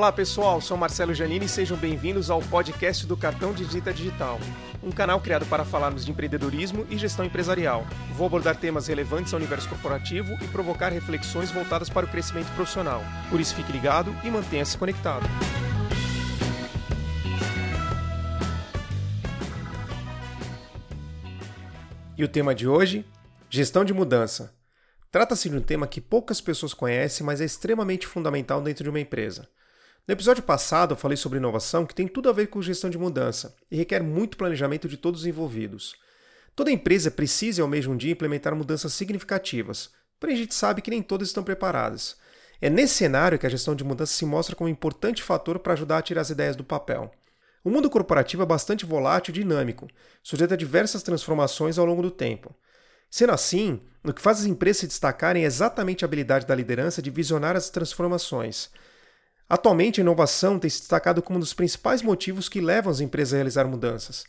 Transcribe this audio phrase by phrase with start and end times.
[0.00, 4.40] Olá pessoal, sou Marcelo Janini e sejam bem-vindos ao podcast do Cartão de Visita Digital,
[4.82, 7.86] um canal criado para falarmos de empreendedorismo e gestão empresarial.
[8.16, 13.02] Vou abordar temas relevantes ao universo corporativo e provocar reflexões voltadas para o crescimento profissional.
[13.28, 15.26] Por isso, fique ligado e mantenha-se conectado.
[22.16, 23.04] E o tema de hoje?
[23.50, 24.54] Gestão de mudança.
[25.10, 28.98] Trata-se de um tema que poucas pessoas conhecem, mas é extremamente fundamental dentro de uma
[28.98, 29.46] empresa.
[30.08, 32.98] No episódio passado, eu falei sobre inovação que tem tudo a ver com gestão de
[32.98, 35.94] mudança e requer muito planejamento de todos os envolvidos.
[36.56, 41.02] Toda empresa precisa ao mesmo dia implementar mudanças significativas, porém a gente sabe que nem
[41.02, 42.16] todas estão preparadas.
[42.60, 45.74] É nesse cenário que a gestão de mudança se mostra como um importante fator para
[45.74, 47.10] ajudar a tirar as ideias do papel.
[47.62, 49.86] O mundo corporativo é bastante volátil e dinâmico,
[50.22, 52.54] sujeito a diversas transformações ao longo do tempo.
[53.08, 57.00] Sendo assim, o que faz as empresas se destacarem é exatamente a habilidade da liderança
[57.00, 58.70] de visionar as transformações
[59.50, 63.34] Atualmente, a inovação tem se destacado como um dos principais motivos que levam as empresas
[63.34, 64.24] a realizar mudanças.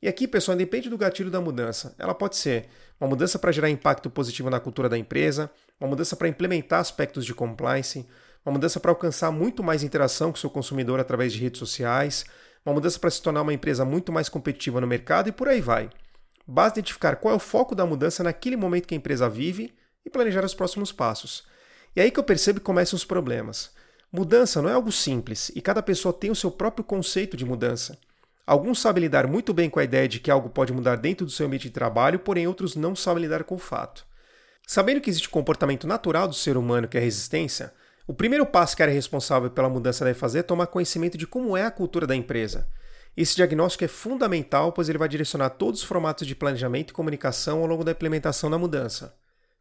[0.00, 1.92] E aqui, pessoal, depende do gatilho da mudança.
[1.98, 2.68] Ela pode ser
[3.00, 7.26] uma mudança para gerar impacto positivo na cultura da empresa, uma mudança para implementar aspectos
[7.26, 8.06] de compliance,
[8.46, 12.24] uma mudança para alcançar muito mais interação com o seu consumidor através de redes sociais,
[12.64, 15.60] uma mudança para se tornar uma empresa muito mais competitiva no mercado e por aí
[15.60, 15.90] vai.
[16.46, 19.74] Basta identificar qual é o foco da mudança naquele momento que a empresa vive
[20.06, 21.42] e planejar os próximos passos.
[21.96, 23.72] E é aí que eu percebo que começam os problemas.
[24.12, 27.96] Mudança não é algo simples e cada pessoa tem o seu próprio conceito de mudança.
[28.44, 31.30] Alguns sabem lidar muito bem com a ideia de que algo pode mudar dentro do
[31.30, 34.04] seu ambiente de trabalho, porém outros não sabem lidar com o fato.
[34.66, 37.72] Sabendo que existe comportamento natural do ser humano que é a resistência,
[38.04, 41.28] o primeiro passo que a área responsável pela mudança deve fazer é tomar conhecimento de
[41.28, 42.66] como é a cultura da empresa.
[43.16, 47.60] Esse diagnóstico é fundamental, pois ele vai direcionar todos os formatos de planejamento e comunicação
[47.60, 49.14] ao longo da implementação da mudança.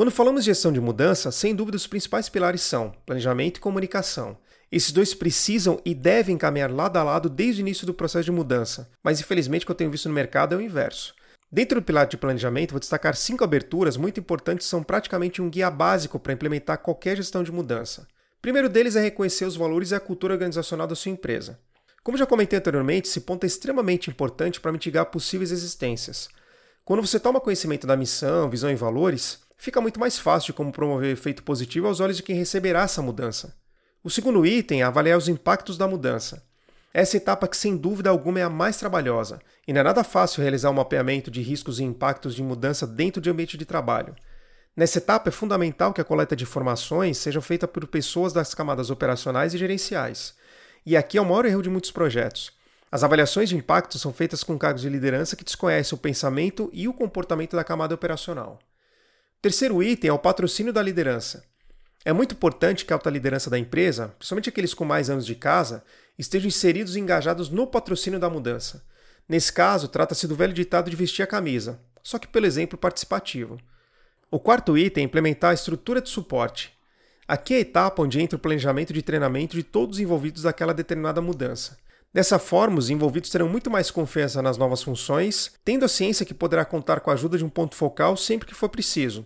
[0.00, 4.38] Quando falamos de gestão de mudança, sem dúvida os principais pilares são planejamento e comunicação.
[4.72, 8.32] Esses dois precisam e devem caminhar lado a lado desde o início do processo de
[8.32, 11.14] mudança, mas infelizmente o que eu tenho visto no mercado é o inverso.
[11.52, 15.50] Dentro do pilar de planejamento, vou destacar cinco aberturas muito importantes que são praticamente um
[15.50, 18.08] guia básico para implementar qualquer gestão de mudança.
[18.38, 21.58] O primeiro deles é reconhecer os valores e a cultura organizacional da sua empresa.
[22.02, 26.30] Como já comentei anteriormente, esse ponto é extremamente importante para mitigar possíveis resistências.
[26.86, 30.72] Quando você toma conhecimento da missão, visão e valores, fica muito mais fácil de como
[30.72, 33.54] promover efeito positivo aos olhos de quem receberá essa mudança.
[34.02, 36.42] O segundo item é avaliar os impactos da mudança.
[36.94, 39.38] Essa etapa que sem dúvida alguma é a mais trabalhosa,
[39.68, 43.20] e não é nada fácil realizar um mapeamento de riscos e impactos de mudança dentro
[43.20, 44.16] de ambiente de trabalho.
[44.74, 48.88] Nessa etapa é fundamental que a coleta de informações seja feita por pessoas das camadas
[48.88, 50.34] operacionais e gerenciais.
[50.86, 52.50] E aqui é o maior erro de muitos projetos.
[52.90, 56.88] As avaliações de impacto são feitas com cargos de liderança que desconhecem o pensamento e
[56.88, 58.58] o comportamento da camada operacional.
[59.42, 61.42] Terceiro item é o patrocínio da liderança.
[62.04, 65.34] É muito importante que a alta liderança da empresa, principalmente aqueles com mais anos de
[65.34, 65.82] casa,
[66.18, 68.84] estejam inseridos e engajados no patrocínio da mudança.
[69.26, 73.58] Nesse caso, trata-se do velho ditado de vestir a camisa, só que pelo exemplo participativo.
[74.30, 76.78] O quarto item é implementar a estrutura de suporte.
[77.26, 80.74] Aqui é a etapa onde entra o planejamento de treinamento de todos os envolvidos daquela
[80.74, 81.78] determinada mudança.
[82.12, 86.34] Dessa forma, os envolvidos terão muito mais confiança nas novas funções, tendo a ciência que
[86.34, 89.24] poderá contar com a ajuda de um ponto focal sempre que for preciso.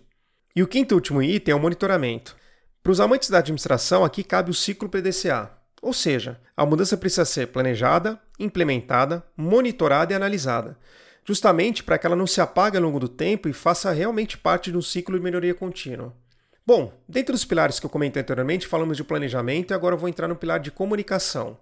[0.55, 2.35] E o quinto e último item é o monitoramento.
[2.83, 5.51] Para os amantes da administração, aqui cabe o ciclo PDCA,
[5.81, 10.77] ou seja, a mudança precisa ser planejada, implementada, monitorada e analisada,
[11.25, 14.71] justamente para que ela não se apague ao longo do tempo e faça realmente parte
[14.71, 16.15] de um ciclo de melhoria contínua.
[16.63, 20.09] Bom, dentro dos pilares que eu comentei anteriormente, falamos de planejamento e agora eu vou
[20.09, 21.57] entrar no pilar de comunicação.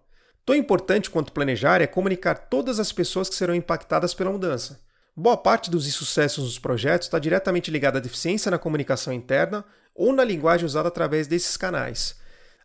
[0.45, 4.81] Tão importante quanto planejar é comunicar todas as pessoas que serão impactadas pela mudança.
[5.15, 9.63] Boa parte dos insucessos dos projetos está diretamente ligada à deficiência na comunicação interna
[9.95, 12.15] ou na linguagem usada através desses canais.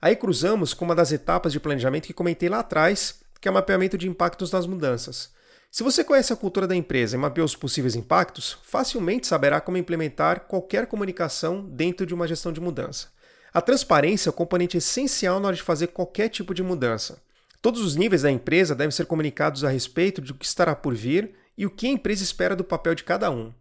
[0.03, 3.55] Aí cruzamos com uma das etapas de planejamento que comentei lá atrás, que é o
[3.55, 5.31] mapeamento de impactos nas mudanças.
[5.71, 9.77] Se você conhece a cultura da empresa e mapeou os possíveis impactos, facilmente saberá como
[9.77, 13.09] implementar qualquer comunicação dentro de uma gestão de mudança.
[13.55, 17.23] A transparência é o componente essencial na hora de fazer qualquer tipo de mudança.
[17.61, 21.35] Todos os níveis da empresa devem ser comunicados a respeito do que estará por vir
[21.57, 23.53] e o que a empresa espera do papel de cada um.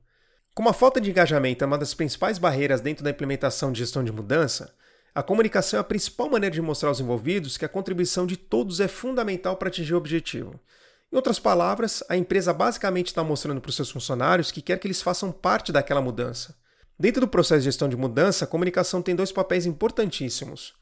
[0.54, 4.04] Como a falta de engajamento é uma das principais barreiras dentro da implementação de gestão
[4.04, 4.74] de mudança,
[5.16, 8.80] a comunicação é a principal maneira de mostrar aos envolvidos que a contribuição de todos
[8.80, 10.60] é fundamental para atingir o objetivo.
[11.12, 14.86] Em outras palavras, a empresa basicamente está mostrando para os seus funcionários que quer que
[14.86, 16.56] eles façam parte daquela mudança.
[17.00, 20.76] Dentro do processo de gestão de mudança, a comunicação tem dois papéis importantíssimos.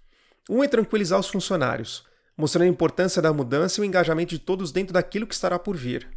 [0.50, 2.04] Um é tranquilizar os funcionários,
[2.38, 5.76] mostrando a importância da mudança e o engajamento de todos dentro daquilo que estará por
[5.76, 6.08] vir.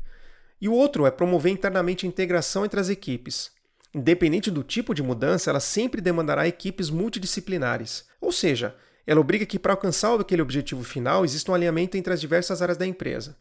[0.61, 3.51] E o outro é promover internamente a integração entre as equipes.
[3.95, 8.77] Independente do tipo de mudança, ela sempre demandará equipes multidisciplinares, ou seja,
[9.09, 12.77] Ela obriga que para alcançar aquele objetivo final exista um alinhamento entre as diversas áreas
[12.77, 13.39] da empresa.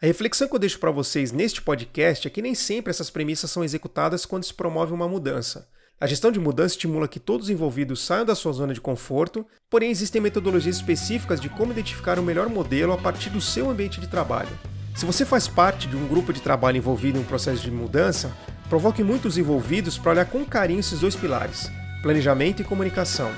[0.00, 3.50] A reflexão que eu deixo para vocês neste podcast é que nem sempre essas premissas
[3.50, 5.68] são executadas quando se promove uma mudança.
[6.00, 9.46] A gestão de mudança estimula que todos os envolvidos saiam da sua zona de conforto,
[9.68, 14.00] porém existem metodologias específicas de como identificar o melhor modelo a partir do seu ambiente
[14.00, 14.48] de trabalho.
[14.96, 18.34] Se você faz parte de um grupo de trabalho envolvido em um processo de mudança,
[18.70, 21.70] provoque muitos envolvidos para olhar com carinho esses dois pilares:
[22.00, 23.30] planejamento e comunicação.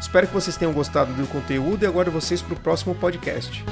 [0.00, 3.62] Espero que vocês tenham gostado do conteúdo e aguardo vocês para o próximo podcast.